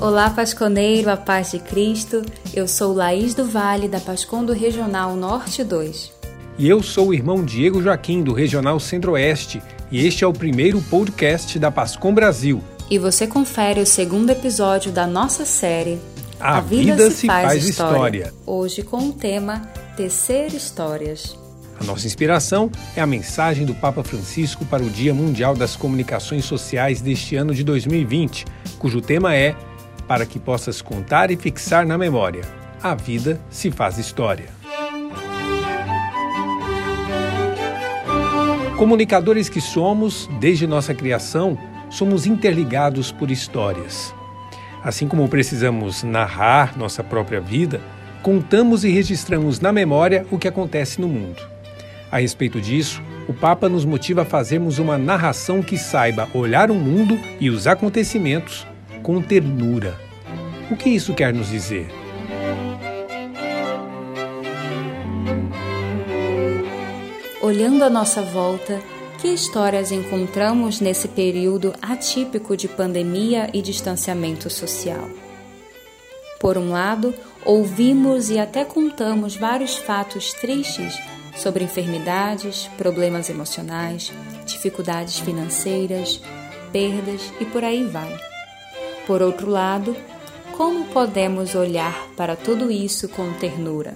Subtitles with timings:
[0.00, 2.22] Olá, Pasconeiro, a paz de Cristo.
[2.54, 6.10] Eu sou Laís do Vale, da Pascom do Regional Norte 2.
[6.56, 9.60] E eu sou o irmão Diego Joaquim, do Regional Centro-Oeste,
[9.92, 12.62] e este é o primeiro podcast da Pascom Brasil.
[12.90, 15.98] E você confere o segundo episódio da nossa série
[16.40, 18.20] A, a vida, vida, se, faz, faz história.
[18.20, 18.34] história.
[18.46, 21.38] Hoje com o tema Tecer Histórias.
[21.78, 26.46] A nossa inspiração é a mensagem do Papa Francisco para o Dia Mundial das Comunicações
[26.46, 28.46] Sociais deste ano de 2020,
[28.78, 29.54] cujo tema é
[30.10, 32.42] para que possas contar e fixar na memória.
[32.82, 34.46] A vida se faz história.
[38.76, 41.56] Comunicadores que somos, desde nossa criação,
[41.88, 44.12] somos interligados por histórias.
[44.82, 47.80] Assim como precisamos narrar nossa própria vida,
[48.20, 51.40] contamos e registramos na memória o que acontece no mundo.
[52.10, 56.74] A respeito disso, o Papa nos motiva a fazermos uma narração que saiba olhar o
[56.74, 58.66] mundo e os acontecimentos
[59.02, 59.98] com ternura.
[60.70, 61.88] O que isso quer nos dizer?
[67.42, 68.80] Olhando à nossa volta,
[69.20, 75.10] que histórias encontramos nesse período atípico de pandemia e distanciamento social?
[76.38, 77.12] Por um lado,
[77.44, 80.98] ouvimos e até contamos vários fatos tristes
[81.36, 84.12] sobre enfermidades, problemas emocionais,
[84.46, 86.20] dificuldades financeiras,
[86.72, 88.29] perdas e por aí vai.
[89.10, 89.96] Por outro lado,
[90.56, 93.94] como podemos olhar para tudo isso com ternura?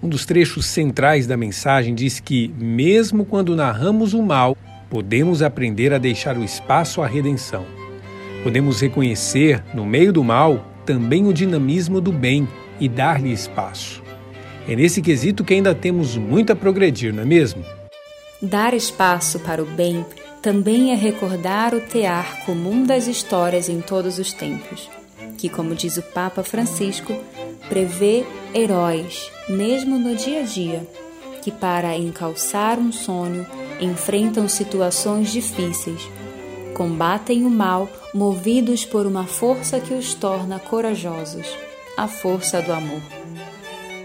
[0.00, 4.56] Um dos trechos centrais da mensagem diz que, mesmo quando narramos o mal,
[4.88, 7.66] podemos aprender a deixar o espaço à redenção.
[8.44, 12.46] Podemos reconhecer, no meio do mal, também o dinamismo do bem
[12.78, 14.00] e dar-lhe espaço.
[14.68, 17.64] É nesse quesito que ainda temos muito a progredir, não é mesmo?
[18.40, 20.06] Dar espaço para o bem
[20.42, 24.90] também é recordar o tear comum das histórias em todos os tempos,
[25.38, 27.14] que, como diz o Papa Francisco,
[27.68, 30.86] prevê heróis, mesmo no dia a dia,
[31.40, 33.46] que, para encalçar um sonho,
[33.80, 36.08] enfrentam situações difíceis,
[36.74, 41.46] combatem o mal movidos por uma força que os torna corajosos
[41.96, 43.02] a força do amor.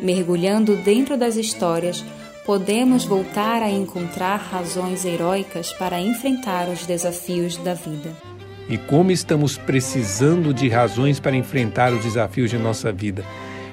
[0.02, 2.04] Mergulhando dentro das histórias,
[2.48, 8.10] podemos voltar a encontrar razões heróicas para enfrentar os desafios da vida.
[8.70, 13.22] E como estamos precisando de razões para enfrentar os desafios de nossa vida.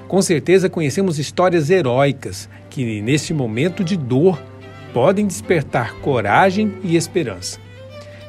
[0.09, 4.37] Com certeza conhecemos histórias heróicas que, neste momento de dor,
[4.93, 7.59] podem despertar coragem e esperança.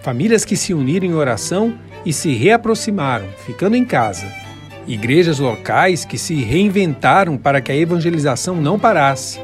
[0.01, 4.33] Famílias que se uniram em oração e se reaproximaram, ficando em casa.
[4.87, 9.41] Igrejas locais que se reinventaram para que a evangelização não parasse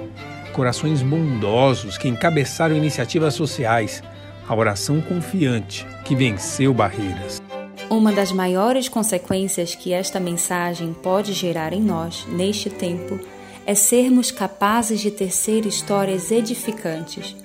[0.52, 4.02] corações bondosos que encabeçaram iniciativas sociais,
[4.46, 7.42] a oração confiante que venceu barreiras.
[7.90, 13.18] Uma das maiores consequências que esta mensagem pode gerar em nós neste tempo
[13.66, 17.36] é sermos capazes de tecer histórias edificantes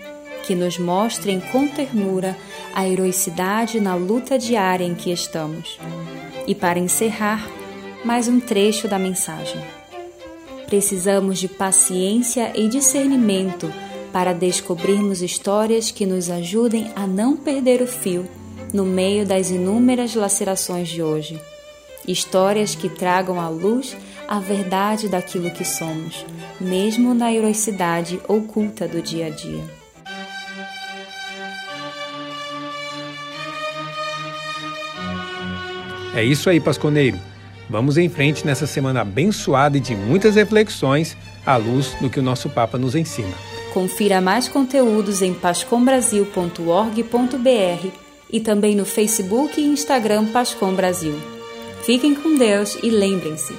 [0.47, 2.35] que nos mostrem com ternura
[2.73, 5.77] a heroicidade na luta diária em que estamos.
[6.47, 7.45] E para encerrar,
[8.05, 9.61] mais um trecho da mensagem.
[10.67, 13.73] Precisamos de paciência e discernimento
[14.11, 18.27] para descobrirmos histórias que nos ajudem a não perder o fio
[18.73, 21.41] no meio das inúmeras lacerações de hoje.
[22.05, 23.95] Histórias que tragam à luz
[24.27, 26.25] a verdade daquilo que somos,
[26.59, 29.63] mesmo na heroicidade oculta do dia a dia.
[36.13, 37.17] É isso aí, Pasconeiro.
[37.69, 42.23] Vamos em frente nessa semana abençoada e de muitas reflexões à luz do que o
[42.23, 43.33] nosso Papa nos ensina.
[43.73, 47.87] Confira mais conteúdos em pascombrasil.org.br
[48.31, 51.19] e também no Facebook e Instagram Pascom Brasil.
[51.83, 53.53] Fiquem com Deus e lembrem-se: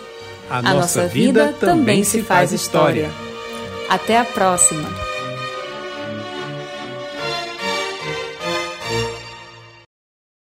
[0.50, 3.06] a, a, nossa vida, vida também se faz história.
[3.06, 3.28] história.
[3.88, 5.07] Até a próxima!